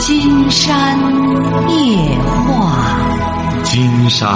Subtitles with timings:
[0.00, 0.96] 金山
[1.68, 4.28] 夜话，金山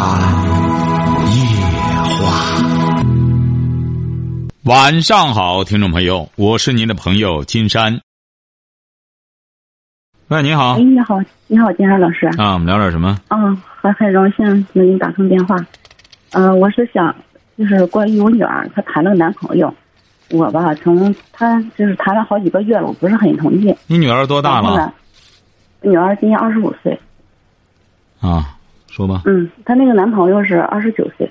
[1.30, 1.46] 夜
[2.18, 2.62] 话。
[4.64, 8.00] 晚上好，听众朋友，我是您的朋友金山。
[10.28, 10.80] 喂，你好哎，。
[10.80, 12.26] 你好，你好，金山老师。
[12.38, 13.16] 啊，我们聊点什么？
[13.28, 15.56] 嗯，很很荣幸能给你打通电话。
[16.32, 17.14] 嗯、我是想，
[17.56, 19.72] 就是关于我女儿，她谈了个男朋友，
[20.30, 23.72] 我吧，从她就是谈了好几个月了，我不是很同意。
[23.86, 24.92] 你女儿多大了？
[25.82, 26.98] 女儿今年二十五岁，
[28.20, 28.56] 啊，
[28.88, 29.22] 说吧。
[29.26, 31.26] 嗯，她那个男朋友是二十九岁。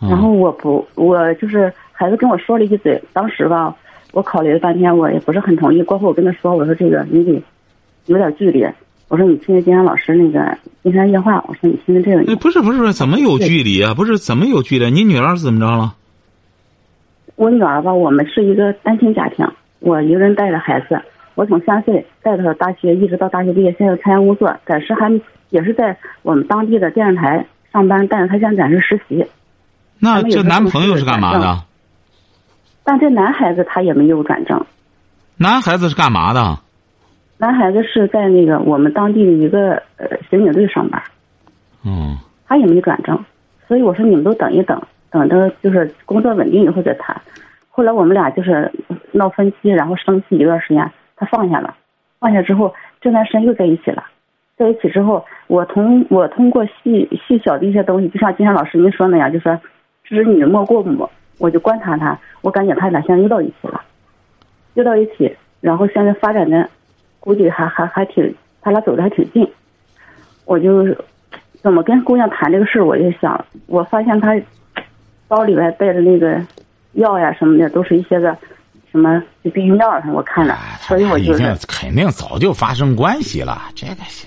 [0.00, 3.74] 啊然后我不，我就是孩子跟我说了一嘴，当时吧，
[4.12, 5.82] 我考虑了半天，我也不是很同意。
[5.82, 7.42] 过后我跟他说，我说这个你得
[8.06, 8.64] 有点距离，
[9.08, 12.32] 我说你听听金山老师那个金山夜话，我说你听听这个。
[12.32, 13.92] 哎，不是不是不是，怎么有距离啊？
[13.94, 14.88] 不是怎么有距离？
[14.92, 15.96] 你女儿是怎么着了？
[17.34, 19.44] 我女儿吧，我们是一个单亲家庭，
[19.80, 21.00] 我一个人带着孩子，
[21.38, 25.08] 我从三岁带到大学，一直到大学毕业，现在参加工作，暂时还
[25.50, 29.24] 也是在我们当地的电视台上班，但是他现在暂时实习。
[30.00, 31.62] 那这男朋友是干嘛的？
[32.82, 34.66] 但这男孩子他也没有转正，
[35.36, 36.58] 男孩子是干嘛的？
[37.36, 41.00] 男孩子是在那个我们当地的一个呃刑警队上班，
[41.84, 43.16] 嗯，他也没转正，
[43.68, 47.16] 所以我说你们都等一等，等着就是工作稳定以后再谈。
[47.70, 48.72] 后来我们俩就是
[49.12, 51.74] 闹分歧，然后生气一段时间，他放下了，
[52.20, 54.04] 放下之后这段时间又在一起了，
[54.56, 59.60] 在一起之后，我通我通过细细小的一些东西，就像金山老师您说那样，就说
[60.04, 63.82] 知女莫过母，我就观察他，我感觉他俩现在又到一起了，
[64.74, 66.68] 又到一起，然后现在发展的
[67.20, 69.46] 估计还还还挺，他俩走的还挺近，
[70.44, 70.86] 我就
[71.60, 74.40] 怎么跟姑娘谈这个事儿，我就想，我发现他
[75.26, 76.40] 包里边带的那个
[76.92, 78.36] 药呀什么的，都是一些个
[78.90, 83.62] 什么就避孕药什么，我看了，所以我已经就肯定早就发生关系了。
[83.74, 84.26] 这个是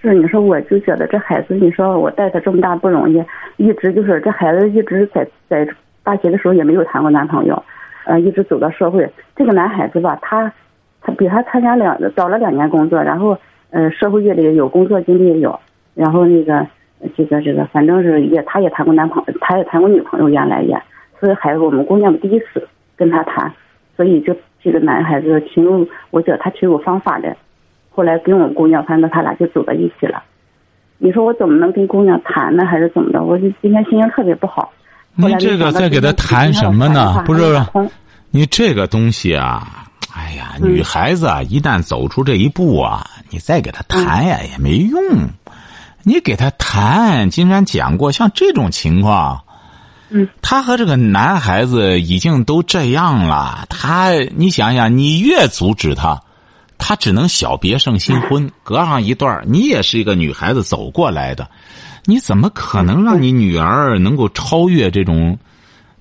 [0.00, 3.22] 是你说，我就觉得这孩子，你说我带他这么大不容易，
[3.56, 5.66] 一直就是这孩子一直在在
[6.02, 7.62] 大学的时候也没有谈过男朋友，
[8.04, 9.08] 呃，一直走到社会。
[9.36, 10.52] 这个男孩子吧，他
[11.00, 13.38] 他比他参加两找了两年工作，然后
[13.70, 15.56] 呃社会阅历也有，工作经历也有，
[15.94, 16.58] 然后那个
[17.00, 20.76] 呃这个这个反正是也他也谈过男朋友，他也谈过女朋友，原来也，
[21.20, 22.66] 所以孩子我们姑娘第一次
[23.02, 23.52] 跟他谈，
[23.96, 24.32] 所以就
[24.62, 27.36] 这个男孩子挺有，我觉得他挺有方法的。
[27.90, 30.22] 后来跟我姑娘，反正他俩就走到一起了。
[30.98, 32.64] 你说我怎么能跟姑娘谈呢？
[32.64, 33.24] 还是怎么着？
[33.24, 34.70] 我今天心情特别不好。
[35.16, 37.24] 你这个在给他谈什么呢？
[37.26, 37.42] 不是
[38.30, 45.02] 你这个东西啊，哎呀，女孩子啊，一旦走出这一步啊，你再给他谈呀、也没用。
[46.04, 49.42] 你给他谈，金山讲过，像这种情况，
[50.12, 56.20] 嗯，他和这个男孩子已经都这样了，他你想想，你越阻止他，
[56.78, 61.48] 他只能小别胜新婚，隔上一段儿你也是一个女孩子走过来的，
[62.04, 65.38] 你怎么可能让你女儿能够超越这种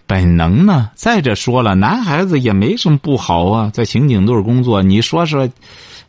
[0.05, 0.89] 本能呢？
[0.93, 5.47] 再者说了，男孩子也没什么不好啊，在刑警队工作，你说说，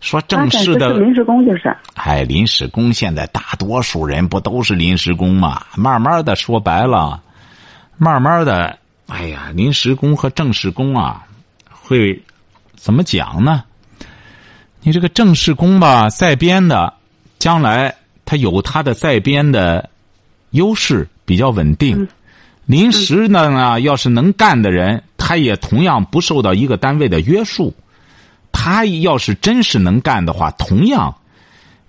[0.00, 5.62] 说正式的临时工，就是哎，临时工现在大多数人不都是临时工吗？
[5.76, 7.20] 慢慢的说白了，
[8.02, 8.76] 慢慢的，
[9.06, 11.24] 哎呀，临时工和正式工啊，
[11.70, 12.20] 会
[12.74, 13.62] 怎么讲呢？
[14.80, 16.92] 你这个正式工吧，在编的，
[17.38, 19.88] 将来他有他的在编的
[20.50, 22.08] 优势，比较稳定。
[22.66, 27.72] 临时的呢，要是能干的人，他也同样不受到一个单位的约束。
[28.50, 31.14] 他要是真是能干的话，同样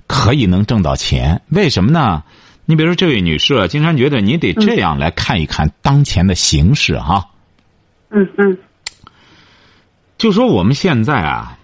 [0.06, 1.42] 可以能挣到钱。
[1.48, 2.22] 为什么呢？
[2.66, 7.26] 你比如说这位女士啊，金山觉得你得这样来看一看当前的形势哈、
[8.10, 8.58] 嗯嗯。
[10.18, 11.58] 就说我们现在啊，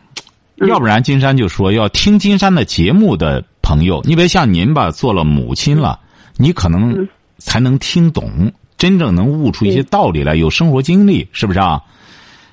[0.68, 6.00] 要不然金山就说要听金山的节目的朋友，你别像您吧，做了母亲了，
[6.38, 7.08] 你可能嗯。
[7.38, 11.82] 才能听懂，真正能悟出一些道理来，有生活经历，是不是啊？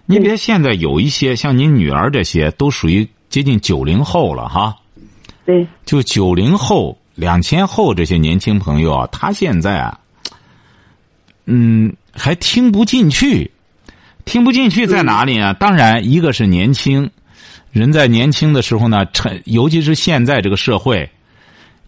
[0.04, 4.76] 你别现在有一些像您女儿这些，都属于接近九零后了哈。
[5.44, 5.66] 对。
[5.84, 9.98] 就九零后、两千后这些年轻朋友啊，他现在啊，
[11.46, 13.50] 嗯，还听不进去，
[14.24, 15.52] 听不进去在哪里啊？
[15.54, 17.10] 当然，一个是年轻，
[17.72, 21.10] 人在年轻的时候呢，趁尤其是现在这个社会，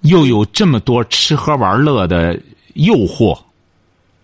[0.01, 2.41] 又有这么多吃喝玩乐的
[2.73, 3.39] 诱惑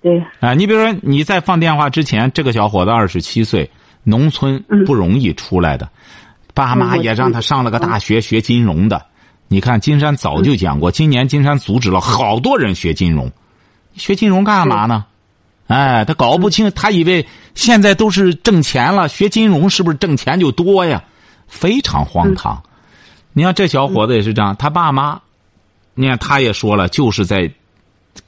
[0.01, 0.53] 对啊！
[0.53, 3.71] 你比如说，你在放电话之前，这个小伙子二十七岁，
[4.03, 5.89] 农村嗯不容易出来的，
[6.53, 9.05] 爸妈也让他上了个大学学金融的。
[9.49, 13.31] 你看，金山早就讲过，今年金山阻止了好多人学金融，
[13.95, 15.05] 学金融干嘛呢？
[15.67, 21.05] 哎，他搞不清，他以为现在都是挣钱了，学金融是不是挣钱就多呀？
[21.47, 22.63] 非常荒唐。
[23.33, 25.21] 你看这小伙子也是这样，他爸妈，
[25.95, 27.51] 你看他也说了，就是在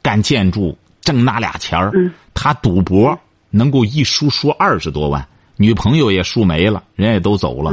[0.02, 1.92] 干建筑挣那俩钱儿，
[2.34, 3.18] 他赌博
[3.50, 5.26] 能够一输输二十多万，
[5.56, 7.72] 女朋友也输没了，人也都走了。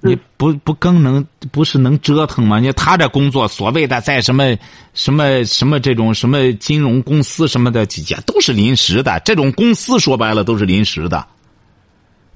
[0.00, 2.60] 你不不更能不是能折腾吗？
[2.60, 4.56] 你他这工作所谓的在什么
[4.94, 9.20] 什么什么这种什么金融公司什么的，也都是临时的。
[9.24, 11.26] 这种公司说白了都是临时的。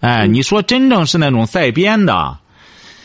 [0.01, 2.37] 哎，你说真正是那种在编的，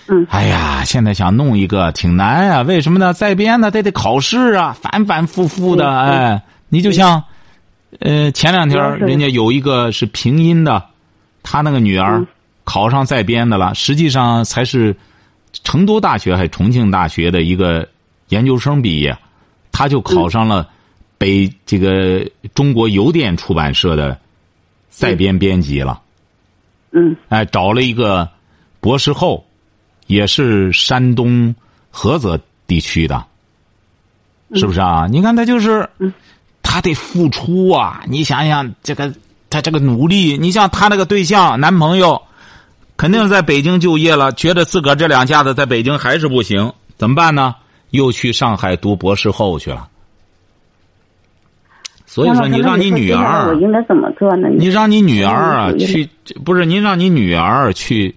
[0.07, 2.63] 嗯，哎呀，现在想弄一个挺难啊。
[2.63, 3.13] 为什么呢？
[3.13, 5.87] 在编的他得考试啊，反反复复的。
[5.87, 7.23] 哎，你就像，
[7.99, 10.83] 呃，前两天人家有一个是平阴的，
[11.43, 12.25] 他那个女儿。
[12.69, 14.93] 考上在编的了，实际上才是
[15.63, 17.87] 成都大学还是重庆大学的一个
[18.27, 19.17] 研究生毕业，
[19.71, 20.69] 他就考上了
[21.17, 24.19] 北这个中国邮电出版社的
[24.89, 26.01] 在编编辑了。
[26.91, 27.15] 嗯。
[27.29, 28.29] 哎，找了一个
[28.81, 29.45] 博士后，
[30.07, 31.55] 也是山东
[31.93, 32.37] 菏泽
[32.67, 33.25] 地区的，
[34.55, 35.07] 是不是啊？
[35.09, 35.89] 你看他就是，
[36.61, 38.03] 他得付出啊！
[38.09, 39.13] 你想想这个，
[39.49, 42.21] 他这个努力，你像他那个对象男朋友。
[42.97, 47.55] 肯定在北京就业了，觉得自个儿这两下子在北京还是不行，怎么办呢？
[47.91, 49.87] 又去上海读博士后去了。
[52.05, 54.49] 所以说，你让你女儿，我应该怎么做呢？
[54.49, 56.09] 你让你女儿啊去，
[56.43, 58.15] 不是您让你女儿去。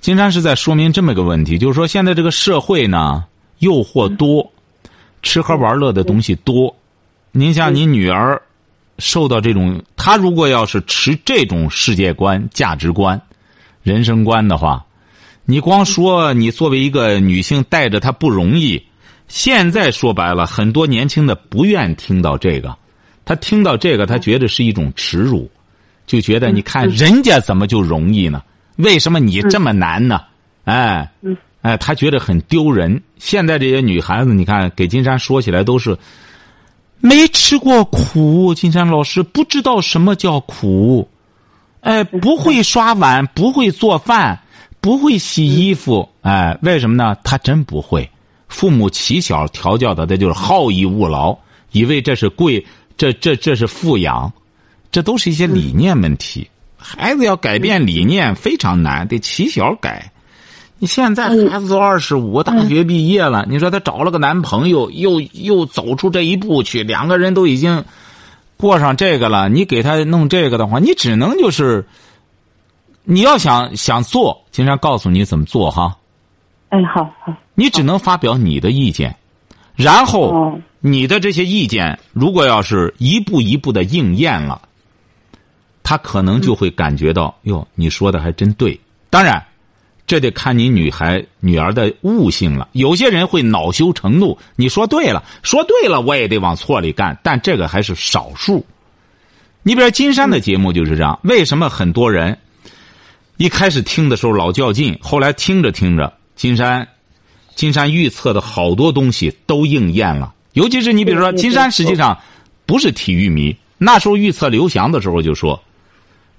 [0.00, 3.24] 金山是在说明这么一个问题，就是说现在这个社会呢，
[3.58, 4.50] 诱惑多，
[5.22, 6.74] 吃喝玩乐的东西多。
[7.32, 8.40] 您像你女儿，
[8.98, 13.20] 受到这种，她如果要是持这种世界观、价值观。
[13.84, 14.84] 人生观的话，
[15.44, 18.82] 你光说你作为一个女性带着她不容易。
[19.28, 22.74] 现在说白了，很多年轻的不愿听到这个，
[23.26, 25.50] 他听到这个，他觉得是一种耻辱，
[26.06, 28.42] 就觉得你看人家怎么就容易呢？
[28.76, 30.20] 为什么你这么难呢？
[30.64, 31.10] 哎，
[31.60, 33.02] 哎，他觉得很丢人。
[33.18, 35.96] 现在这些女孩子，你看给金山说起来都是
[37.00, 41.06] 没吃过苦，金山老师不知道什么叫苦。
[41.84, 44.40] 哎，不会刷碗，不会做饭，
[44.80, 47.14] 不会洗衣服，哎，为什么呢？
[47.22, 48.08] 他真不会。
[48.48, 51.36] 父母起小调教的，他就是好逸恶劳，
[51.72, 52.64] 以为这是贵，
[52.96, 54.32] 这这这是富养，
[54.90, 56.48] 这都是一些理念问题。
[56.78, 60.10] 孩子要改变理念非常难，得起小改。
[60.78, 67.84] 你现在孩子都二十五，大学毕业了，你说他找了个男朋友，又又走出这一步去，两个人都已经。
[68.56, 71.86] 过上这个了，你给他弄这个的话，你只能就是，
[73.04, 75.96] 你要想想做，金山告诉你怎么做哈。
[76.70, 77.34] 哎，好好。
[77.54, 79.16] 你只能发表你的意见，
[79.74, 84.62] 然后你的这些意见，如果要是一步一步的应验了，
[85.82, 88.80] 他可能就会感觉到哟，你说的还真对。
[89.10, 89.44] 当然。
[90.06, 92.68] 这得看你女孩女儿的悟性了。
[92.72, 97.18] 有些人会恼羞成怒，你说对了，说对了，我也得往错里干。
[97.22, 98.64] 但这个还是少数。
[99.62, 101.18] 你比如金山的节目就是这样。
[101.22, 102.38] 为什么很多人
[103.38, 106.86] 一开始听的时候老较劲，后来听着听着，金山
[107.54, 110.34] 金山预测的好多东西都应验了。
[110.52, 112.18] 尤其是你比如说，金山实际上
[112.66, 115.58] 不是体育迷，那时候预测刘翔的时候就说，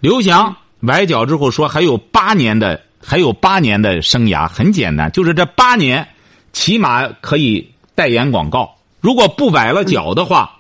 [0.02, 2.80] 刘翔崴脚之后说还有八年的。
[3.06, 6.08] 还有八年的生涯很简单，就是这八年，
[6.54, 8.76] 起码可以代言广告。
[9.00, 10.58] 如果不崴了脚的话，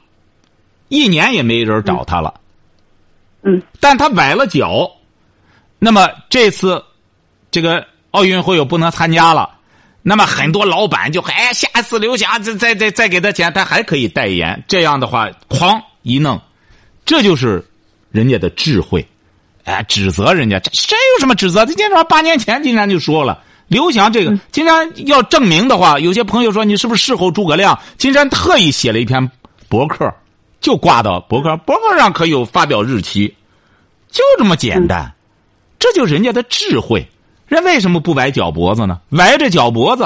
[0.89, 2.35] 一年也没人找他了。
[3.41, 4.91] 嗯，但他崴了脚，
[5.79, 6.83] 那么这次
[7.49, 9.49] 这个奥运会又不能参加了，
[10.03, 14.63] 那么很多老板就哎，下次刘翔再再再再给他钱，他还可以代言。
[14.67, 16.39] 这样的话，哐一弄，
[17.05, 17.65] 这就是
[18.11, 19.03] 人家的智慧。
[19.65, 21.65] 哎，指责人家这这有什么指责？
[21.65, 27.77] 他经常八年前金山就说了，刘翔这个金山要证明的话，有些朋友说你是不是事后诸葛亮？
[27.97, 29.29] 金山特意写了一篇
[29.67, 30.13] 博客，
[30.61, 33.35] 就挂到博客，博客上可有发表日期，
[34.11, 35.11] 就这么简单，
[35.79, 37.05] 这就是人家的智慧。
[37.47, 38.99] 人为什么不崴脚脖子呢？
[39.09, 40.03] 崴着脚脖子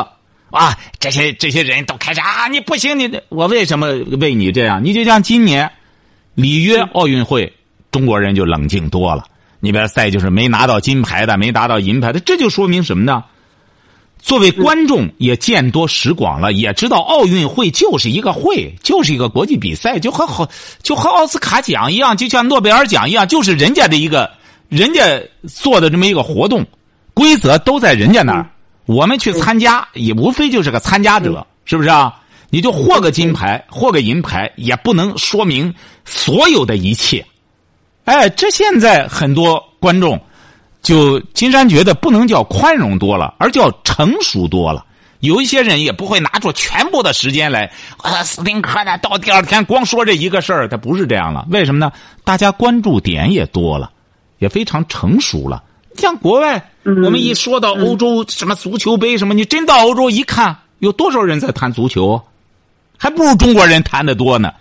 [0.52, 3.88] 啊，这些这些人都开始啊，你不行，你我为什么
[4.22, 4.84] 为你这样？
[4.84, 5.70] 你就像今年
[6.34, 7.52] 里约奥运会，
[7.92, 9.26] 中国人就冷静多了。
[9.60, 13.24] 你比如赛就是没拿到金牌的，没拿到银牌的，这就说明什么呢？
[14.22, 20.50] 作为观众也见多识广了，也知道奥运会就是一个会，就是一个国际比赛，就和好
[20.84, 24.30] 就和奥斯卡奖一样，就像诺贝尔奖一样，就是人家的一个
[24.68, 25.02] 人家
[25.48, 26.66] 做的这么一个活动，
[27.14, 28.50] 规则都在人家那儿，
[28.86, 32.14] 我们去参加也无非就是个参加者，是不是啊？
[32.50, 35.74] 你就获个金牌，获个银牌，也不能说明
[36.04, 37.26] 所有的一切。
[38.10, 40.20] 哎，这现在很多观众，
[40.82, 44.84] 就金山觉得不能叫宽容多了，而叫成熟多了。
[45.20, 47.72] 有一些人也不会拿出全部的时间来。
[47.98, 51.46] 啊，斯丁克呢，到第二天光说这一个事儿，他不是这样了。
[51.52, 51.92] 为什么呢？
[52.24, 53.92] 大家关注点也多了，
[54.40, 55.62] 也非常成熟了。
[55.96, 62.20] 像国外，我们一说到欧洲什么足球杯什么，你真到欧洲一看，有多少人在谈足球？
[62.98, 64.52] 还不如中国人谈的多呢。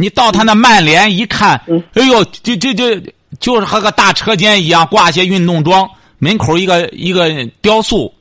[0.00, 1.60] 你到他那曼联一看，
[1.94, 2.94] 哎呦，就就就
[3.40, 7.28] 就是和个大车间一样，挂些运动装，门口一个一个
[7.60, 8.14] 雕塑，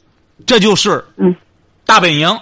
[0.46, 1.06] 这就是
[1.86, 2.38] 大本营。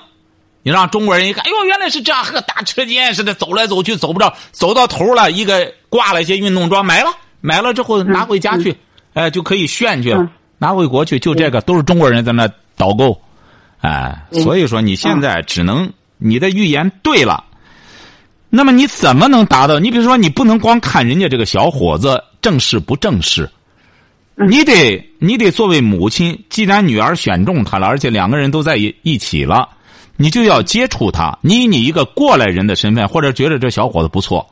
[0.63, 7.11] 你让中国人一看，哎呦，原来是这样，和个大车间似的，走来走去走不着，走到头了，一个挂了一些运动装，买了，
[7.41, 8.75] 买了之后拿回家去，
[9.13, 10.27] 哎，就可以炫去了，
[10.57, 13.21] 拿回国去，就这个都是中国人在那导购，
[13.81, 17.43] 哎，所以说你现在只能你的预言对了。
[18.55, 19.77] 那么你怎么能达到？
[19.79, 23.49] 你比如说，你不能光看人家这个小伙子正式不正式，
[24.47, 29.67] 你得你得作为母亲，既然女儿选中他了，而且两个人都在一一起了，
[30.15, 31.37] 你就要接触他。
[31.41, 34.47] 你以你一个过来人的身份，或者觉得这小伙子不错，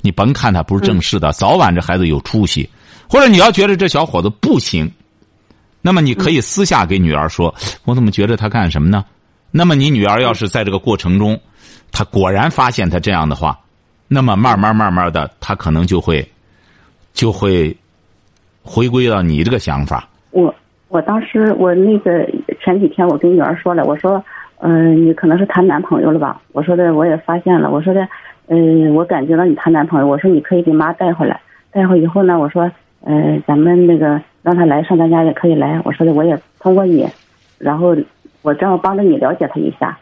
[0.00, 2.68] 你甭看他不是正式的，早晚这孩子有出息。
[3.08, 4.90] 或者你要觉得这小伙子不行，
[5.80, 7.54] 那么你可以私下给女儿说
[7.86, 9.04] ：“我怎么觉得他干什么呢？”
[9.52, 11.40] 那么你女儿要是在这个过程中。
[11.94, 13.56] 他果然发现他这样的话，
[14.08, 16.28] 那么慢慢慢慢的，他可能就会，
[17.12, 17.74] 就会
[18.64, 20.08] 回归到你这个想法。
[20.32, 20.52] 我
[20.88, 22.28] 我当时我那个
[22.60, 24.22] 前几天我跟女儿说了，我说，
[24.58, 26.42] 嗯，你可能是谈男朋友了吧？
[26.50, 28.08] 我说的我也发现了，我说的，
[28.48, 32.68] 嗯，我感觉到你谈男朋友，我说你可以给妈带回来，带回以后呢，我说，
[33.04, 35.80] 嗯，咱们那个让他来上咱家也可以来。
[35.84, 37.08] 我说的我也通过你，
[37.56, 37.96] 然后
[38.42, 39.96] 我正好帮着你了解他一下。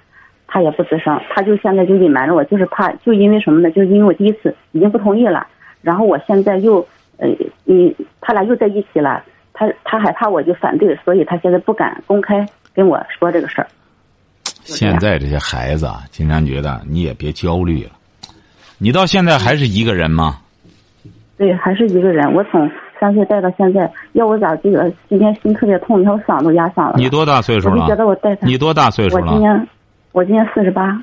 [0.55, 3.71] 他也不吱声，他就现在就隐瞒着我，就是怕，就因为什么呢？
[3.71, 5.47] 就是因为我第一次已经不同意了，
[5.81, 7.27] 然后我现在又，呃，
[7.65, 13.67] 你他俩又在一起了，他他害怕我就反对，所以他现在不敢公开跟我说这个事儿。
[14.45, 17.93] 现在这些孩子啊，经常觉得你也别焦虑了，
[18.77, 20.37] 你到现在还是一个人吗？
[21.39, 22.31] 对，还是一个人。
[22.35, 26.97] 我从三岁带到现在，要我咋这个今天心特别痛，你看我嗓子压嗓了。
[26.99, 27.75] 你多大岁数了？
[27.77, 28.47] 我就觉得我带他。
[28.47, 29.25] 你多大岁数了？
[29.25, 29.69] 我今年。
[30.13, 31.03] 我今年四十八，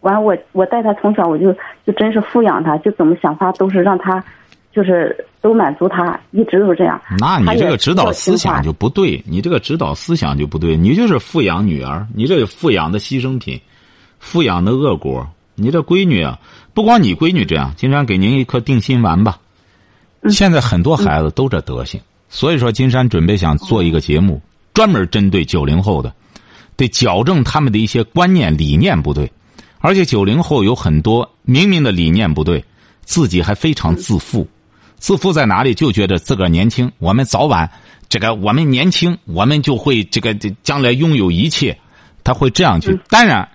[0.00, 1.52] 完我我带他从小我就
[1.86, 4.22] 就真是富养他，就怎么想法都是让他，
[4.72, 7.00] 就是都满足他，一直都是这样。
[7.18, 13.60] 那你这个指导思想就不对，你这个指导思想就不对，你就是富养女儿，你这富养的牺牲品，
[14.18, 15.26] 富养的恶果。
[15.54, 16.38] 你这闺女啊，
[16.72, 19.38] 不光你闺女这样，金山给您一颗定心丸吧。
[20.30, 22.00] 现在很多孩子都这德行，
[22.30, 24.40] 所以说金山准备想做一个节目，
[24.72, 26.12] 专门针对九零后的。
[26.76, 29.30] 得矫正他们的一些观念理念不对，
[29.78, 32.64] 而且九零后有很多明明的理念不对，
[33.04, 34.46] 自己还非常自负。
[34.96, 35.74] 自负在哪里？
[35.74, 37.68] 就觉得自个儿年轻，我们早晚
[38.08, 41.76] 这个我们年轻，我们就会这个将来拥有一切。
[42.24, 42.96] 他会这样去。
[43.08, 43.48] 当然，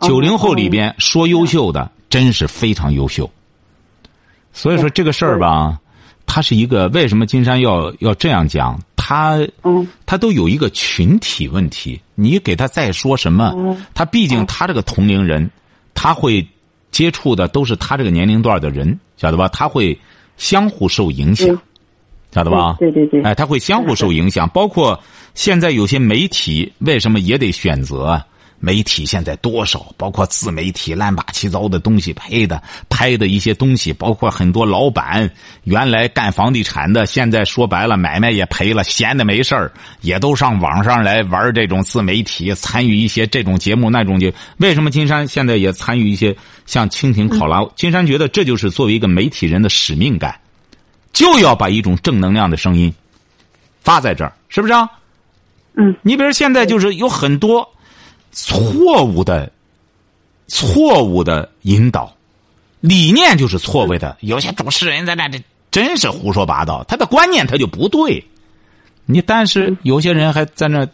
[0.00, 3.30] 九零后里边说优秀的真是非常优秀。
[4.54, 5.78] 所以说这个事儿吧，
[6.24, 8.80] 它是一个为什么金山要要这样讲？
[9.06, 9.38] 他，
[10.06, 12.00] 他都有一个群体问题。
[12.14, 15.50] 你给他再说什么，他毕竟他这个同龄人，
[15.92, 16.46] 他会
[16.90, 19.46] 接触的都是他这个年龄段的人，晓得吧？
[19.48, 19.98] 他会
[20.38, 21.46] 相互受影响，
[22.32, 22.76] 晓得吧？
[22.78, 23.20] 对对对。
[23.20, 24.98] 哎，他会相互受影响，包括
[25.34, 28.24] 现在有些媒体为什么也得选择？
[28.64, 35.30] 媒体现在多少，包括自媒体乱八七糟的东西拍的，拍的一些东西，包括很多老板
[35.64, 44.32] 原来干房地产的，现在说白了买卖也赔了，闲的没事儿，也都上网上来玩这种自媒体，参与一些这种节目那种节。
[44.56, 47.62] 为什么金山现在也参与一些像蜻蜓考拉？
[47.76, 50.34] 金山觉得这就是作为一个媒体人的使命感，
[51.12, 52.90] 就要把一种正能量的声音
[53.82, 54.88] 发在这儿，是不是啊？
[55.74, 57.68] 嗯，你比如现在就是有很多。
[58.34, 59.50] 错误的，
[60.48, 62.14] 错误的引导，
[62.80, 64.16] 理念就是错位的。
[64.20, 68.22] 有些主持人在那这真是胡说八道，他的观念他就不对。
[69.06, 70.86] 你但是有些人还在那，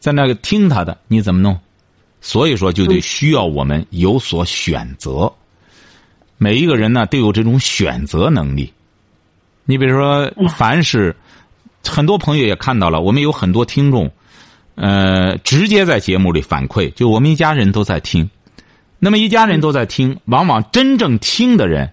[0.00, 1.58] 在那个听他的，你怎么弄？
[2.20, 5.30] 所以说就得需要我们有所选择。
[6.38, 8.72] 每一个人呢都有这种选择能力。
[9.64, 11.14] 你比如说，凡是
[11.86, 14.10] 很多朋友也看到了，我们有很多听众。
[14.74, 18.28] 呃，直接在节目里反馈，就我们一家人都在听。
[18.98, 21.92] 那么一家人都在听，往往真正听的人，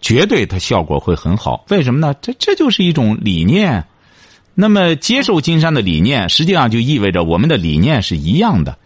[0.00, 1.64] 绝对他效果会很好。
[1.68, 2.14] 为什么呢？
[2.20, 3.84] 这这就是一种理念。
[4.54, 8.76] 那么接受金山的理念，实际上就意味着我们的理念是一样的，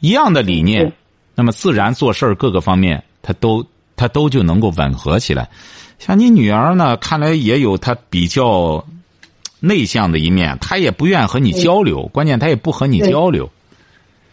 [0.00, 0.92] 一样的理念。
[1.34, 5.50] 那么自然做事儿各个方面，他都他都就能够吻合起来。
[5.98, 8.86] 像你女儿呢，看来也有她比较。
[9.60, 13.50] 内向的一面，他也不愿和你交流，关键他也不和你交流，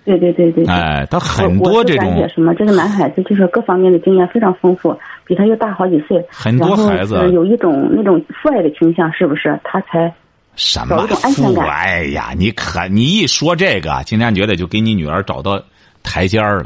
[0.03, 0.65] 对对对对。
[0.65, 2.53] 哎，他很多这种什么？
[2.53, 6.24] 这个男孩子就是各方面的经验非常丰富，比他又大好几岁。
[6.29, 9.60] 很多孩子有一种那种父爱的倾向，是不是？
[9.63, 10.13] 他才
[10.55, 15.62] 什么安全父感哎呀，你可你一说这个，金山觉得就给你女儿找到
[16.03, 16.65] 台阶儿了。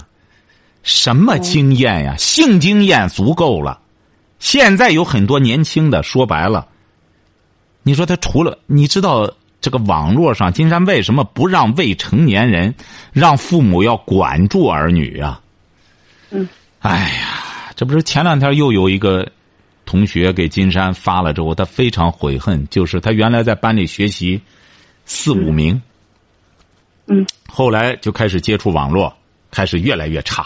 [0.84, 2.16] 什么经验呀？
[2.18, 3.80] 性经验足够了。
[4.40, 6.66] 现在有很多年轻的，说白了，
[7.90, 9.28] 你说他除了你知道
[9.60, 12.76] 这个网络上，金山为什么不让未成年人
[13.12, 15.42] 让父母要管住儿女啊？
[16.30, 16.48] 嗯。
[16.82, 19.28] 哎呀，这不是前两天又有一个
[19.88, 24.40] 同学给金山发了之后，他非常悔恨，就是他原来在班里学习
[25.04, 25.82] 四五名，
[27.08, 29.12] 嗯后来就开始接触网络，
[29.50, 30.46] 开始越来越差。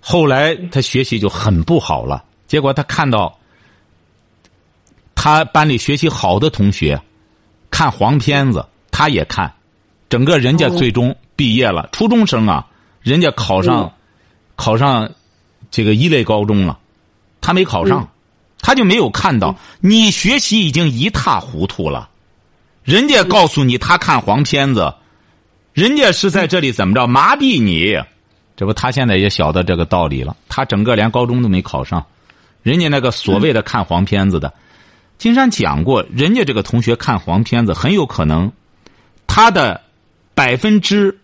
[0.00, 3.38] 后来他学习就很不好了，结果他看到
[5.22, 7.00] 他班里学习好的同学
[7.70, 9.54] 看黄片子，他也看，
[10.08, 12.66] 整个人家最终毕业了，初中生啊，
[13.02, 13.90] 人家考上、嗯。
[14.56, 15.08] 考上
[15.70, 16.76] 这个一类高中了，
[17.40, 18.08] 他没考上，嗯。
[18.62, 22.08] 他就没有看到你学习已经一塌糊涂了，
[22.82, 24.92] 人家告诉你他看黄片子，
[25.72, 27.96] 人家是在这里怎么着麻痹你，
[28.56, 32.04] 这不他现在也晓得这个道理了，他整个连高中都没考上，
[32.64, 34.52] 人家那个所谓的看黄片子的，
[35.22, 38.50] 金山讲过，人家这个同学看黄片子很有可能，
[39.28, 39.80] 他的
[40.34, 41.16] 百分之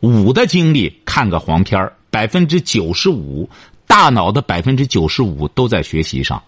[0.00, 3.48] 五的精力看个黄片百分之九十五
[3.86, 6.42] 大脑的百分之九十五都在学习上。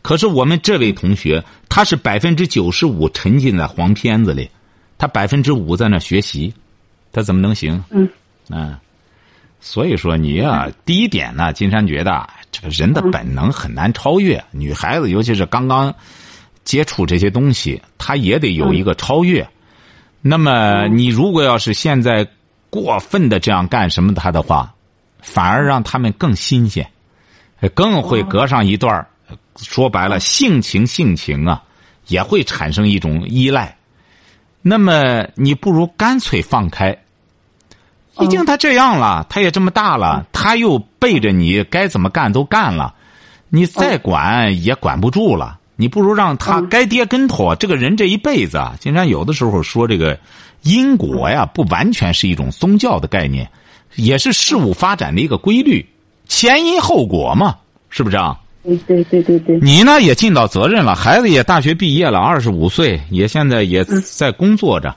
[0.00, 4.48] 可是我们这位同学，他是百分之九十五沉浸在黄片子里，
[4.96, 6.54] 他百分之五在那学习，
[7.12, 7.84] 他怎么能行？
[7.90, 8.08] 嗯
[8.48, 8.78] 嗯，
[9.60, 15.94] 所以说你呀、第一点呢，金山觉得啊这个人的本能很难超越，女孩子尤其是刚刚
[16.64, 19.46] 接触这些东西，他也得有一个超越。
[20.22, 22.26] 那么你如果要是现在
[22.68, 24.72] 过分的这样干什么他的话，
[25.22, 26.88] 反而让他们更新鲜，
[27.60, 29.06] 呃更会隔上一段儿
[29.56, 31.62] 说白了，性情性情啊，
[32.06, 33.76] 也会产生一种依赖。
[34.62, 36.96] 那么你不如干脆放开。
[38.18, 42.94] 毕竟他这样了，他也这么大了，他又背着你，该怎么干都干了，
[43.48, 45.59] 你再管也管不住了。
[45.80, 47.54] 你不如让他嗯该跌跟头。
[47.54, 50.18] 这个人这一辈子啊，经常有的时候说这个
[50.62, 53.50] 因果呀，不完全是一种宗教的概念，
[53.94, 55.84] 也是事物发展的一个规律，
[56.28, 57.56] 前因后果嘛，
[57.88, 58.38] 是不是啊？
[58.62, 64.94] 对对对对对，你呢也尽到责任了，孩子也大学毕业了，二十五岁，也现在也在工作着。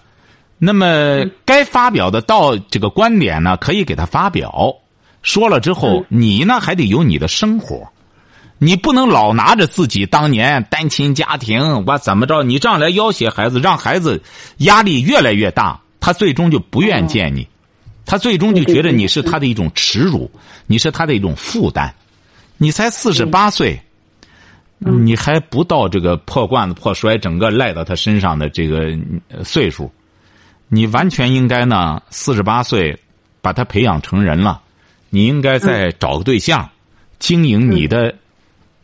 [0.58, 4.76] 那么该发表的到这个观点呢，可以给他发表。
[5.22, 7.88] 说了之后，你呢还得有你的生活，
[8.64, 12.44] 你不能老拿着自己当年单亲家庭，我怎么着？
[12.44, 14.24] 你这样来要挟孩子，让孩子
[14.60, 17.46] 压力越来越大，他最终就不愿见你，
[18.06, 20.32] 他最终就觉得你是他的一种耻辱，
[20.66, 21.94] 你是他的一种负担。
[22.58, 23.78] 你才四十八岁，
[24.78, 28.98] 你还不到这个破罐子破摔，整个赖到他身上的这个
[29.28, 29.92] 呃岁数，
[30.70, 32.98] 你完全应该呢，四十八岁
[33.42, 34.62] 把他培养成人了，
[35.10, 36.70] 你应该再找个对象，
[37.20, 38.16] 经营你的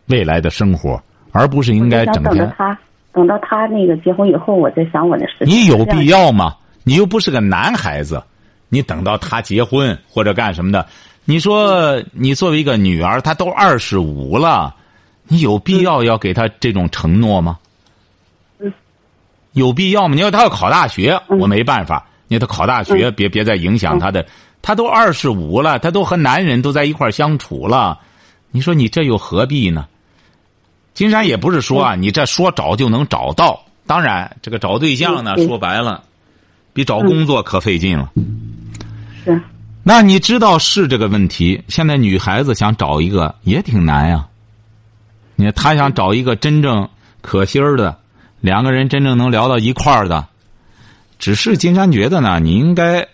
[0.10, 2.24] 未来的生活，而不是应该整天。
[2.24, 2.78] 等着他，
[3.14, 5.48] 等到他那个结婚以后，我再想我的事情。
[5.48, 6.56] 你有必要吗？
[6.84, 8.22] 你又不是个男孩子，
[8.70, 10.86] 你等到他结婚或者干什么的，
[11.26, 14.74] 你说你作为一个女儿，她都二十五了，
[15.28, 17.58] 你有必要要给她这种承诺吗？
[18.60, 18.72] 嗯
[19.54, 20.16] 有必要吗？
[20.16, 22.06] 你要他要考大学，嗯我没办法。
[22.28, 24.26] 你要他考大学，别别再影响他的。
[24.62, 28.00] 他都二十五了，他都和男人都在一块儿相处了，
[28.52, 29.88] 你说你这又何必呢？
[31.00, 33.64] 金山也不是说啊，你这说找就能找到。
[33.88, 36.04] 当然，这个找对象呢，说白了，
[36.74, 38.12] 比找工作可费劲了。
[39.24, 39.42] 是
[39.82, 41.64] 那你知道是这个问题？
[41.70, 44.28] 现在女孩子想找一个也挺难呀。
[45.38, 46.90] 你看，她想找一个真正
[47.22, 47.98] 可心儿的，
[48.42, 50.28] 两个人真正能聊到一块儿的。
[51.18, 53.08] 只是金山觉得呢，你应该，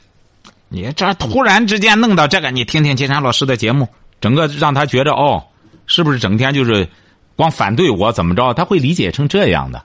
[0.70, 3.88] 你这突然之间弄到这个，你听听金山老师的节目，
[4.20, 5.44] 整个让他觉得哦，
[5.86, 6.90] 是不是整天就是
[7.36, 8.54] 光反对我怎么着？
[8.54, 9.84] 他会理解成这样的。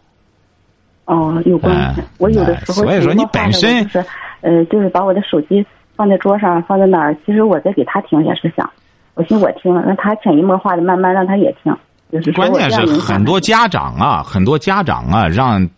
[1.07, 2.05] 哦，有关系哎。
[2.19, 4.07] 我有的时候所以说你本身就是
[4.43, 5.65] 呃，就是把我的手机
[5.97, 7.17] 放在桌上，放在那儿？
[7.27, 8.71] 其实我在给他听也是想，
[9.15, 11.77] 我寻我听了，让他潜移默化的慢慢让他也听。
[12.13, 15.69] 就是关键是很多家长啊，很多家长啊，让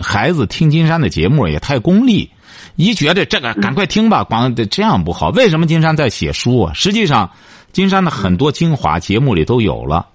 [0.00, 2.30] 孩子听金山的节目也太功利，
[2.76, 5.28] 一觉得这个赶快听吧，光这样不好。
[5.30, 6.72] 为什么金山在写书啊？
[6.74, 7.30] 实际上，
[7.72, 10.06] 金山的很多精华节目里都有了。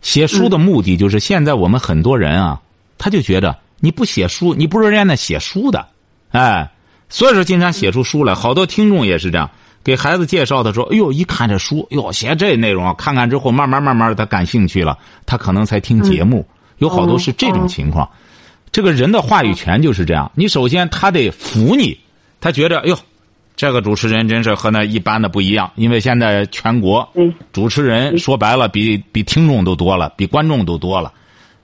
[0.00, 2.60] 写书的目的就是，现在我们很多人啊，
[2.98, 5.86] 他就觉得你不写书，你不如人家那写书的，
[6.30, 6.70] 哎，
[7.08, 9.50] 所以说，经常写出书来，好多听众也是这样，
[9.82, 16.46] 给孩子介绍的时候，哎呦，一看这书，哟，写这内容，看看之后，慢慢慢慢他感兴趣了，他可能才听节目。
[16.78, 18.08] 有好多是这种情况。
[18.72, 21.98] 这个人的话语权就是这样，你首先他得服你，
[22.40, 22.98] 他觉得，哎呦，
[23.60, 27.06] 这个主持人真是和那一般的不一样，因为现在全国
[27.52, 31.12] 主持人说白了，比比听众都多了，比观众都多了。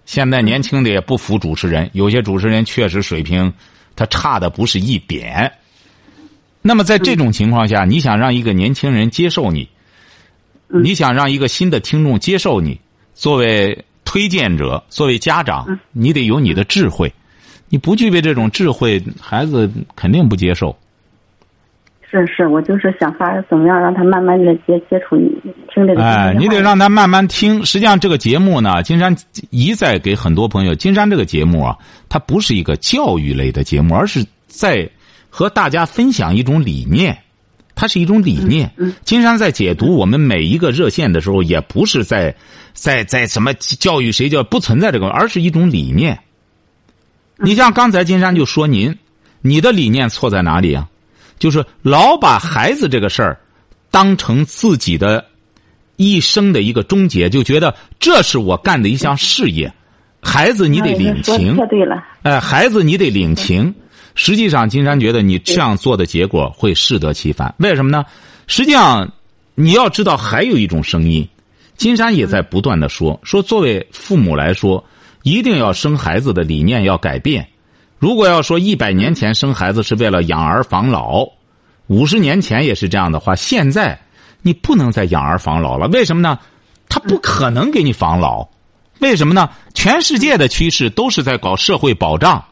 [0.04, 3.50] 现在年轻的也不服主持人，有些主持人确实水平
[3.96, 5.50] 他差的不是一点。
[6.60, 9.66] 那么在这种情况下，你想让一个年轻人接受你，
[10.68, 12.78] 你想让一个新的听众接受你，
[13.14, 17.10] 作为推荐者，作为家长，你得有你的智慧。
[17.70, 20.76] 你不具备这种智慧，孩子肯定不接受。
[22.08, 25.28] 是是，我就是想法怎么样让他慢慢的接接触你
[25.74, 26.02] 听这个。
[26.02, 27.64] 哎，你得让他慢慢听。
[27.64, 29.14] 实际上，这个节目呢，金山
[29.50, 31.76] 一再给很多朋友，金山这个节目啊，
[32.08, 34.88] 它不是一个教育类的节目，而是在
[35.28, 37.16] 和大家分享一种理念。
[37.74, 38.70] 它是一种理念。
[39.04, 42.34] 金山在解读我们每一个热线的时候，也不是在
[42.72, 46.18] 在在什么教育谁叫不存在这个，而是一种理念。
[47.36, 48.96] 你像刚才金山就说您，
[49.42, 50.88] 你的理念错在哪里啊？
[51.38, 53.38] 就是老把孩子这个事儿
[53.90, 55.24] 当成自己的
[55.96, 59.72] 一生的一个终结，就觉得这是我干的一项事业。
[60.20, 61.56] 孩子，你得领情。
[61.68, 62.02] 对了。
[62.22, 63.74] 哎，孩子，你得领情。
[64.14, 67.54] 实际上，金山觉得你这样做的结果会适得其反。
[67.58, 68.04] 为什么呢？
[68.46, 69.12] 实际上，
[69.54, 71.28] 你要知道还有一种声音，
[71.76, 74.84] 金山也在不断的说：说作为父母来说，
[75.22, 77.46] 一定要生孩子的理念要改变。
[77.98, 81.26] 如果要说一百年前生孩子是为了养儿防老，
[81.86, 83.98] 五十年前也是这样的话，现在
[84.42, 85.88] 你不能再养儿防老了。
[85.88, 86.38] 为什么呢？
[86.88, 88.46] 他不可能给你防老。
[89.00, 89.48] 为什么呢？
[89.74, 92.44] 全世界的趋势都是在搞社会保障。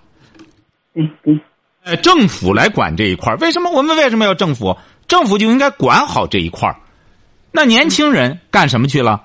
[0.95, 1.41] 嗯嗯。
[1.85, 4.77] 呃，政府来管这一块为什么我们为什么要政府？
[5.07, 6.75] 政府就应该管好这一块
[7.53, 9.25] 那年轻人干什么去了？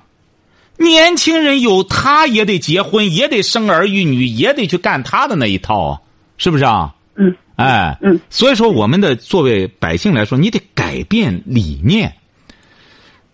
[0.77, 6.01] 年轻人有他也得结婚，也得生儿育女，也得去干他的那一套。
[6.39, 6.95] 是不是啊？
[7.15, 12.15] 嗯，哎，嗯，所以说，我们的作为百姓来说，你得改变理念。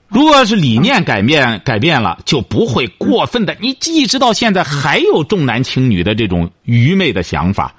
[0.07, 3.55] 如果要是理念改变改变了，就不会过分的。
[3.61, 7.75] 你一直到现在还有重男轻女的这种愚昧的想法，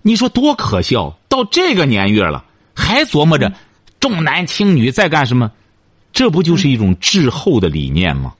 [0.00, 1.18] 你说多可笑！
[1.28, 3.52] 到这个年月了，还琢磨着
[4.00, 5.52] 重男轻女在干什么？
[6.14, 8.32] 这不就是一种滞后的理念吗？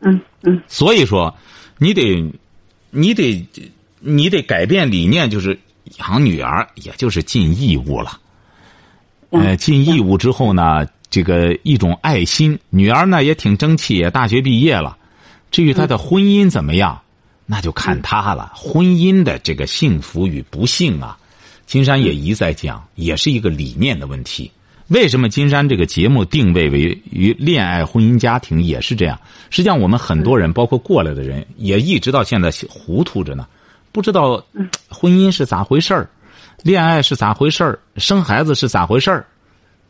[0.00, 0.62] 嗯嗯。
[0.66, 1.34] 所以说，
[1.76, 2.32] 你得，
[2.90, 3.46] 你得。
[4.06, 5.58] 你得改变理念，就是
[5.98, 8.20] 养女儿，也就是尽义务了。
[9.30, 12.58] 呃，尽义务之后呢，这个一种爱心。
[12.70, 14.96] 女儿呢也挺争气，也大学毕业了。
[15.50, 17.00] 至于她的婚姻怎么样，
[17.44, 18.52] 那就看她了。
[18.54, 21.18] 婚姻的这个幸福与不幸啊，
[21.66, 24.50] 金山也一再讲，也是一个理念的问题。
[24.88, 29.18] 为什么金山这个节目定位为与恋爱、婚姻、家庭也是这样？
[29.50, 33.44] 实际上，我们很多人，包括过来的人，也一直到现在糊涂着呢。
[33.96, 34.44] 不知道
[34.90, 36.06] 婚姻是咋回事儿，
[36.62, 39.26] 恋爱是咋回事儿，生孩子是咋回事儿，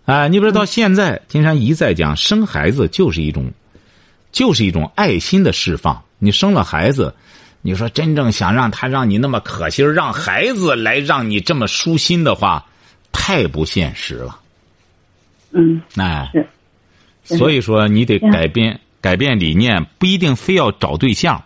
[0.04, 3.50] 啊，你比如到现在金山一再讲，生孩子就是一种，
[4.30, 6.00] 就是一种爱心的释放。
[6.20, 7.12] 你生了孩子，
[7.62, 12.64] 你说真正想让他让你那么可心让孩子来让你这么舒心的话，
[13.10, 14.38] 太不现实了。
[15.50, 16.30] 嗯，哎，
[17.24, 21.42] 所以说你得改变改变理念，不一定非要找对象。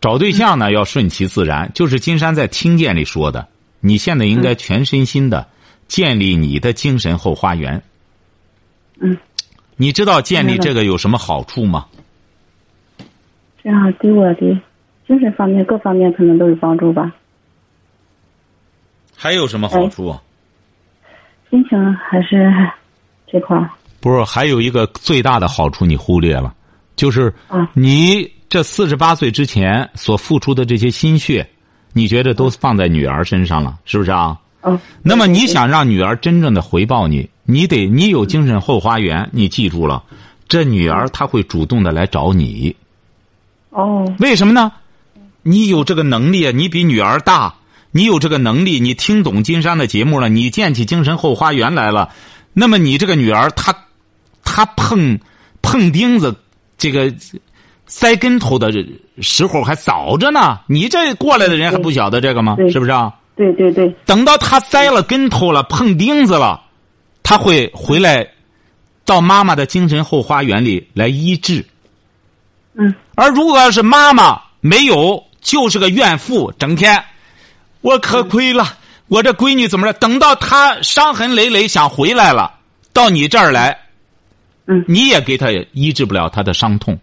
[0.00, 1.72] 找对象呢，要顺其自然。
[1.74, 3.48] 就是金山在听见里说的，
[3.80, 5.48] 你现在应该全身心的
[5.88, 7.82] 建立你的精神后花园。
[9.00, 9.16] 嗯，
[9.76, 11.86] 你知道建立这个有什么好处吗？
[13.62, 14.34] 这样对我的
[15.06, 17.12] 精神方面各方面可能都有帮助吧。
[19.16, 20.16] 还有什么好处？
[21.50, 22.52] 心情还是
[23.26, 23.68] 这块儿。
[24.00, 26.54] 不是，还有一个最大的好处你忽略了，
[26.94, 27.34] 就是
[27.74, 28.30] 你。
[28.48, 31.46] 这四十八岁之前所付出的这些心血，
[31.92, 34.38] 你觉得都放在女儿身上了，是不是啊？
[34.62, 34.80] 嗯。
[35.02, 40.02] 那么你想让女儿真正的回报你，你得你有精神后花园，你记住了，
[40.48, 42.74] 这女儿她会主动的来找你。
[43.68, 44.10] 哦。
[44.18, 44.72] 为什么呢？
[45.42, 47.54] 你有这个能力，你比女儿大，
[47.90, 52.14] 你有这个能力，你听懂金山的节目了，你建起精神后花园来了，
[52.54, 53.76] 那么你这个女儿她，
[54.42, 55.18] 她碰
[55.60, 56.34] 碰钉子，
[56.78, 57.14] 这个。
[57.88, 58.70] 栽跟头的
[59.20, 62.56] 时候还早着呢，你这过来的人还不晓得这个吗？
[62.70, 63.12] 是不是啊？
[63.34, 63.88] 对对对。
[64.04, 66.62] 等到他栽了跟头了，碰钉子了，
[67.22, 68.28] 他会回来，
[69.04, 71.64] 到妈妈的精神后花园里来医治。
[72.74, 72.94] 嗯。
[73.16, 77.02] 而如果要是妈妈没有，就是个怨妇，整天，
[77.80, 79.92] 我可亏了，我这闺女怎么着？
[79.98, 82.52] 等到她伤痕累累想回来了，
[82.92, 83.78] 到你这儿来，
[84.66, 86.98] 嗯，你也给她医治不了她的伤痛，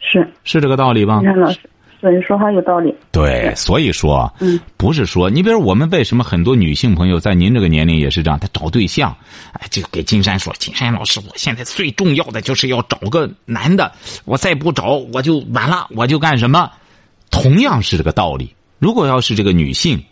[0.00, 1.18] 是是这个道理吧？
[1.20, 1.60] 你看老师，
[2.00, 2.92] 是你说话有道理。
[3.12, 9.14] 对，所以说，嗯，不是说你比如我们为什么很多女性朋友在您这个年龄也是这样，她找对象，
[9.52, 13.92] 哎，就给金山说，金山老师，我现在最重要的就是要找个男的，
[14.24, 16.70] 我再不找我就完了，我就干什么？
[17.30, 18.54] 同样是这个道理。
[18.78, 20.02] 如果要是这个女性，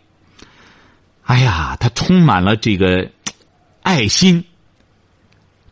[1.24, 3.08] 哎呀，她充满了这个
[3.82, 4.44] 爱心，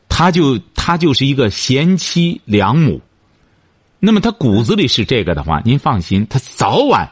[0.09, 2.99] 她就她就是一个贤妻良母。
[3.99, 7.11] 那么他骨子里是这个的话，您放心，他早晚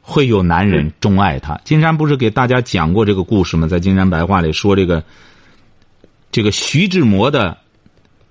[0.00, 1.60] 会有男人钟爱他。
[1.64, 3.66] 金山不是给大家讲过这个故事吗？
[3.66, 5.02] 在《金山白话》里说，这个
[6.30, 7.58] 这个徐志摩的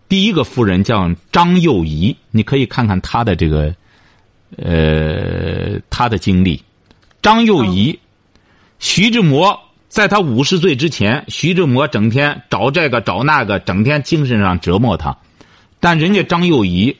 [0.07, 3.75] 第一个夫人叫张幼仪，你可以看看她的这个
[4.57, 6.63] 呃她的经历。
[7.21, 7.99] 张幼仪，
[8.79, 15.17] 徐志摩在他五十岁之前，徐志摩整天找这个找那个，整天精神上折磨他，
[15.81, 16.95] 但人家张幼仪。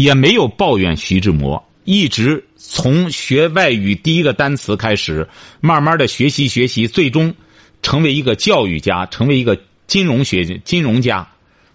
[0.00, 5.28] 也没有抱怨徐志摩，一直从学外语第一个单词开始，
[5.60, 7.34] 慢慢的学习学习，最终
[7.82, 11.28] 成为一个教育家，成为一个金融学金融家。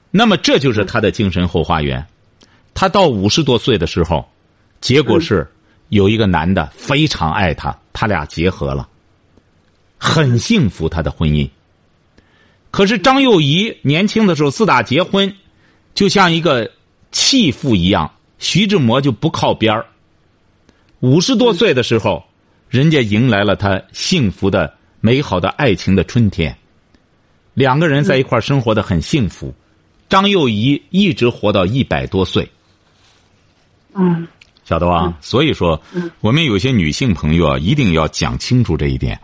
[0.09, 2.03] 那么这就是他的精神后花园。
[2.73, 4.27] 他到五十多岁的时候，
[4.81, 5.47] 结果是
[5.89, 8.89] 有一个男的非常爱他，他俩结合了，
[9.99, 11.47] 很幸福他的婚姻。
[12.71, 15.35] 可是张幼仪年轻的时候自打结婚，
[15.93, 16.71] 就像一个。
[17.15, 19.85] 弃妇一样，徐志摩就不靠边儿。
[20.99, 22.21] 五十多岁的时候，
[22.67, 26.53] 人家迎来了他幸福的、美好的爱情的春天，
[27.53, 29.53] 两个人在一块儿生活的很幸福。
[30.09, 32.45] 张幼仪一直活到一百多岁。
[33.93, 34.27] 嗯，
[34.65, 35.17] 晓得吧？
[35.21, 35.81] 所以说，
[36.19, 39.17] 我们有些女性朋友啊，一定要讲清楚这一点。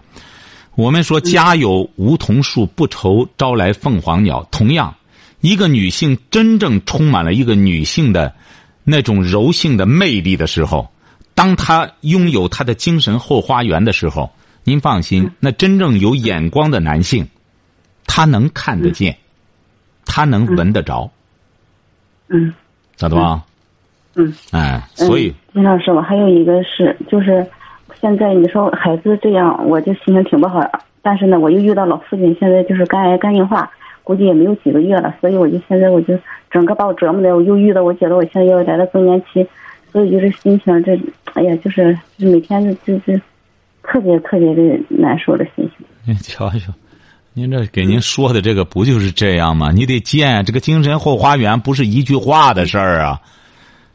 [0.76, 4.96] 我们说“家有梧桐树，不愁招来凤凰鸟”，同样。
[5.42, 8.34] 一个女性真正充满了一个女性的
[8.84, 10.90] 那种柔性的魅力的时候，
[11.36, 14.30] 当她拥有她的精神后花园的时候，
[14.64, 17.28] 您放心，那真正有眼光的男性，
[18.06, 19.18] 他能看得见，
[20.06, 21.10] 他能闻得着。
[22.28, 22.54] 嗯，
[22.96, 23.44] 咋的吧？
[24.16, 27.46] 嗯，哎，所以金老师，我还有一个是，就是
[28.00, 30.62] 现在你说孩子这样，我就心情挺不好。
[31.02, 33.72] 但是呢，我又遇到老父亲，现在就是肝癌肝硬化。
[34.04, 36.18] 估计也没有几个月了，所以我就现在我就
[36.50, 39.48] 整个把我折磨的，我忧郁的我觉得我现在要来到更年期，
[39.92, 41.00] 所以就是心情这，
[41.34, 43.14] 哎呀，就是就每天就就
[43.84, 45.86] 特别特别的难受的心情。
[46.04, 46.74] 您瞧瞧，
[47.34, 49.72] 您这给您说的这个不就是这样吗？
[49.72, 53.22] 你得见这个精神后花园，不是一句话的事儿啊。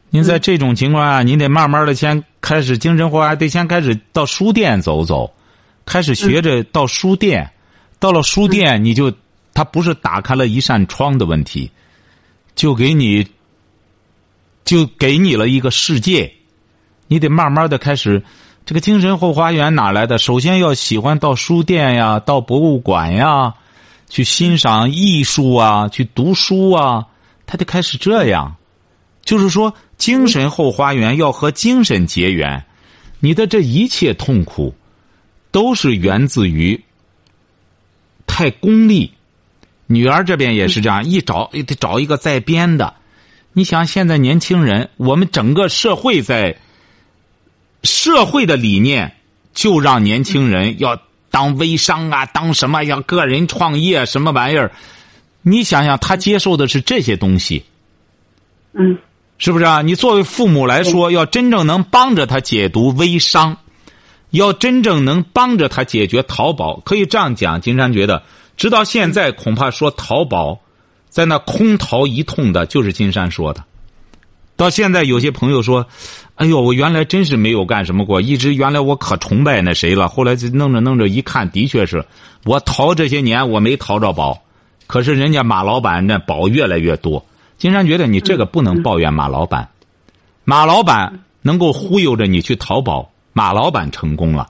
[0.09, 5.33] 您在这种情况下，您得慢慢的先开始精神后花园，得先开始到书店走走，
[5.85, 7.51] 开始学着到书店，
[7.99, 9.11] 到了书店你就。
[9.57, 11.71] 他不是打开了一扇窗的问题，
[12.53, 13.25] 就给你，
[14.63, 16.31] 就给你了一个世界，
[17.07, 18.23] 你得慢慢的开始，
[18.67, 20.19] 这个精神后花园哪来的？
[20.19, 23.55] 首先要喜欢到书店呀，到博物馆呀，
[24.07, 27.07] 去欣赏艺术啊，去读书啊，
[27.47, 28.57] 他得开始这样，
[29.25, 32.63] 就是说，精神后花园要和精神结缘，
[33.21, 34.75] 你的这一切痛苦，
[35.49, 36.79] 都是源自于
[38.27, 39.16] 太功利。
[39.87, 42.93] 女儿这边也是这样，一找得找一个在编的。
[43.53, 46.57] 你想，现在年轻人，我们整个社会在
[47.83, 49.15] 社会的理念，
[49.53, 54.71] 就让年轻人要当微商啊，当什么要个人创业什么玩意儿？
[55.41, 57.63] 你想想，他接受的是这些东西，
[58.73, 58.99] 嗯，
[59.37, 59.81] 是不是啊？
[59.81, 63.57] 你作为父母来说，要真正能帮着他解读微商，
[64.31, 67.61] 要真正能帮着他解决淘宝，可以这样讲。
[67.61, 68.21] 金山觉得。
[68.57, 70.59] 直到现在，恐怕说淘宝，
[71.09, 73.63] 在那空淘一通的，就是金山说的。
[74.55, 75.85] 到现在，有些朋友说
[76.33, 80.09] ：“哎呦，我原来真是没有干什么过，一直原来我可崇拜那谁了。
[80.09, 82.03] 后来就弄着弄着，一看，的确是
[82.45, 84.41] 我淘这些年我没淘着宝，
[84.87, 87.23] 可是人家马老板那宝越来越多。
[87.59, 89.69] 金山觉得你这个不能抱怨马老板，
[90.43, 94.49] 马老板能够忽悠着你去淘宝，马老板成功了。”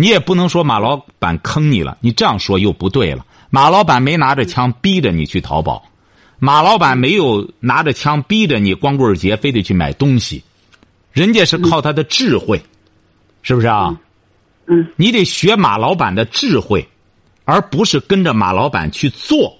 [0.00, 3.26] 你也不能说马老板坑你了，你这样说又不对了。
[3.50, 5.90] 马老板没拿着枪逼着你去淘宝，
[6.38, 10.44] 马老板没有拿着枪逼着你光棍节非得去买东西，
[11.12, 12.62] 人家是靠他的智慧，
[13.42, 13.98] 是不是啊？
[14.68, 14.86] 嗯。
[14.94, 16.86] 你得学马老板的智慧，
[17.44, 19.58] 而不是跟着马老板去做。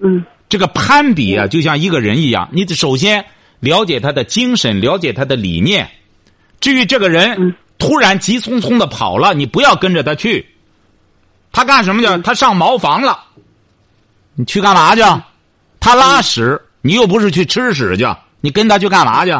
[0.00, 0.24] 嗯。
[0.48, 3.24] 这个攀比啊，就像一个人一样，你得首先
[3.60, 5.88] 了解他的精神，了解他的理念。
[6.58, 7.54] 至于这个人。
[7.78, 10.44] 突然急匆匆的跑了，你不要跟着他去。
[11.52, 12.22] 他干什么去？
[12.22, 13.18] 他上茅房了。
[14.34, 15.02] 你去干嘛去？
[15.80, 18.04] 他拉屎，你又不是去吃屎去，
[18.40, 19.32] 你跟他去干嘛去？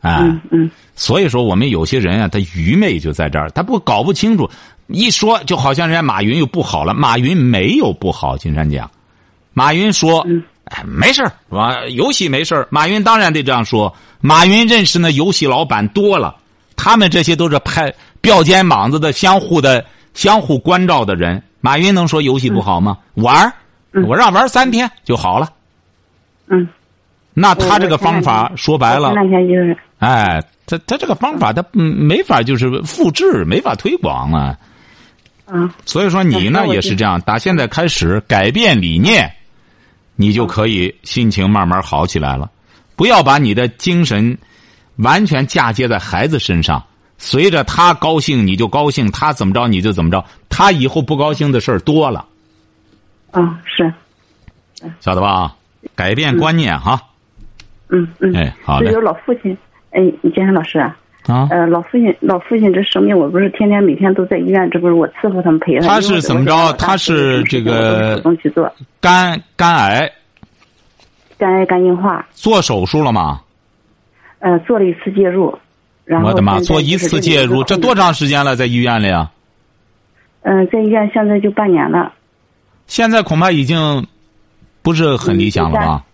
[0.00, 4.48] 哎，嗯嗯所以说我们有些人啊，他愚昧就在这儿，他不搞不清楚，
[4.88, 6.92] 一说就好像人家马云又不好了。
[6.94, 8.90] 马云没有不好，金山讲，
[9.54, 12.68] 马云说，嗯哎，没事儿，我游戏没事儿。
[12.70, 13.94] 马云当然得这样说。
[14.20, 16.36] 马云认识那游戏老板多了，
[16.76, 19.84] 他们这些都是拍吊肩膀子的、相互的、
[20.14, 21.42] 相互关照的人。
[21.60, 22.98] 马云能说游戏不好吗？
[23.14, 23.52] 玩儿，
[24.06, 25.50] 我让玩三天就好了。
[26.48, 26.68] 嗯。
[27.36, 34.56] 那他这个方法说白了前，两天就是哎，他他这个方法他嗯没法就是复制，没法推广啊。
[35.46, 39.30] 嗯所以说你呢也是这样，打现在开始改变理念，
[40.14, 42.50] 你就可以心情慢慢好起来了。
[42.94, 44.38] 不要把你的精神
[44.96, 46.82] 完全嫁接在孩子身上，
[47.18, 52.24] 随着他高兴你就高兴，他怎么着你就怎么着，他以后不高兴的事儿多了，
[53.32, 53.92] 嗯是
[55.00, 55.54] 晓得吧？
[55.94, 57.00] 改变观念哈，
[57.88, 58.34] 嗯嗯。
[58.34, 59.56] 哎，好嘞就有老父亲，
[59.90, 60.00] 哎，
[60.34, 61.48] 健身老师啊，啊。
[61.50, 65.88] 呃，老父亲老父亲这生病，我不是天天每天都在医院，这不是我伺候他们陪他。
[65.88, 70.10] 他是怎么着他是这个主动去做肝肝癌
[71.38, 73.40] 肝癌肝硬化，做手术了吗？
[74.44, 75.58] 呃，做了一次介入，
[76.04, 76.60] 然后我的妈！
[76.60, 77.94] 做一次介入，这多？
[77.94, 78.54] 长时间了？
[78.54, 79.32] 在医院里啊？
[80.42, 82.12] 嗯、在医院现在就半年了，
[82.86, 84.06] 现在恐怕已经
[84.82, 86.04] 不是很理想了吧？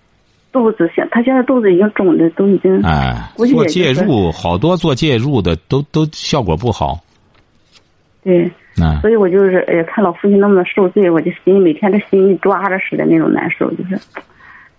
[0.52, 7.00] 肚子现他现在肚子已经肿的都已经，哎，做介入，好多做介入的都都效果不好。
[8.22, 8.48] 对，
[8.80, 13.98] 嗯，所以我就是哎呀，看老父亲那么受罪，我就心里每天这心一抓着似的那种难受，就是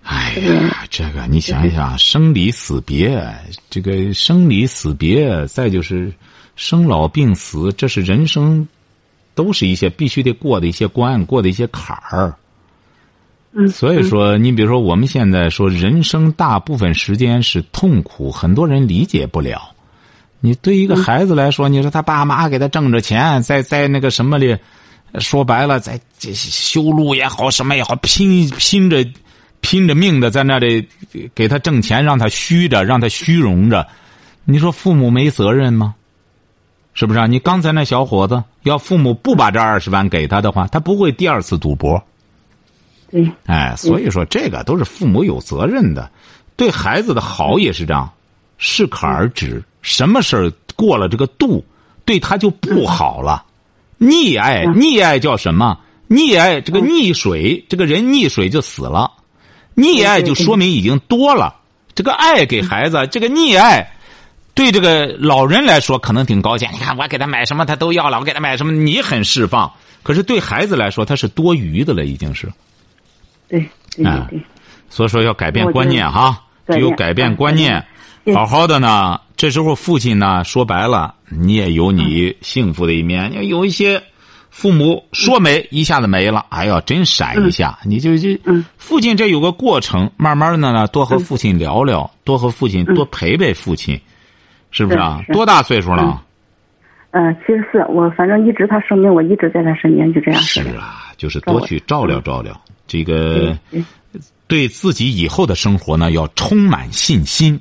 [0.03, 3.23] 哎呀，这个你想一想，生离死别，
[3.69, 6.11] 这个生离死别，再就是
[6.55, 8.67] 生老病死，这是人生，
[9.35, 12.33] 都是一些必须得过的一些关，过的一些坎儿。
[13.53, 19.61] 嗯，所以说，你比如说，我们现在说人生大部分时间是痛苦，很多人理解不了。
[20.39, 24.57] 你对一个孩子来说，你说他爸妈给他挣着钱，在在那个什么里，
[25.19, 29.05] 说白了，在这修路也好，什么也好，拼拼着
[29.61, 30.87] 拼着命的在那里
[31.33, 33.87] 给他挣钱，让他虚着，让他虚荣着。
[34.43, 35.95] 你说父母没责任吗？
[36.93, 37.25] 是不是啊？
[37.25, 42.03] 你刚才那小伙子，要父母不把这二十万给他的话，他不会第二次赌博。
[43.09, 46.11] 对，哎，所以说这个都是父母有责任的，
[46.57, 48.11] 对孩子的好也是这样，
[48.57, 49.63] 适可而止。
[49.81, 51.63] 什么事儿过了这个度，
[52.03, 53.45] 对他就不好了。
[53.99, 55.77] 溺爱，溺爱叫什么？
[56.09, 59.09] 溺爱这个溺水，这个人溺水就死了。
[59.75, 61.55] 溺爱就说明已经多了。
[61.93, 63.91] 这个爱给孩子，这个溺爱，
[64.53, 66.67] 对这个老人来说可能挺高兴。
[66.71, 69.71] 你看我给他买什么他都要了，我给他买什么你很释放。
[70.03, 72.51] 可是对孩子来说，他是多余的了，已经是。
[73.47, 73.59] 对
[73.95, 74.45] 对啊对对，
[74.89, 77.85] 所以说要改变观念哈，只有改变观念，
[78.33, 79.19] 好好的呢。
[79.35, 83.47] 这时候父亲呢，说白了，你也有你幸福的一面。
[83.47, 84.01] 有一些
[84.51, 88.63] 父母说没一下子没了，哎呀，真闪一下，你就就嗯。
[88.77, 93.99] 父亲这有个过程，慢慢的呢，多和父亲聊聊，多和父亲多陪陪父亲，
[94.69, 95.21] 是不是啊？
[95.31, 96.21] 多大岁数了？
[97.11, 100.61] 嗯，七十四，我反正一直他生病，我一直在他身边，就这样是。
[100.75, 102.59] 啊，就是多去照料照料。
[102.87, 103.57] 这个
[104.47, 107.57] 对自己以后的生活呢，要充满信心。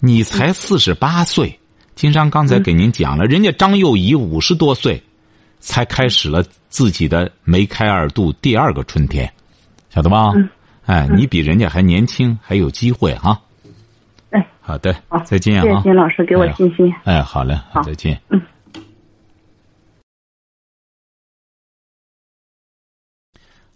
[0.00, 1.56] 你才四十八岁，
[1.94, 5.00] 金山刚才给您讲了，人家张幼仪五十多岁，
[5.64, 9.32] 才开始了自己的梅开二度第二个春天，
[9.88, 10.32] 晓得吧？
[10.36, 10.48] 嗯
[10.84, 13.40] 哎，你比人家还年轻，还有机会啊。
[14.28, 15.62] 哎，好的好，，再见啊！
[15.62, 16.92] 谢谢金老师给我哎信心。
[17.04, 18.20] 哎，好嘞，好再见。
[18.28, 18.38] 嗯。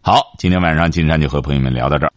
[0.02, 2.12] 好，今天晚上金山就和朋友们聊到这儿。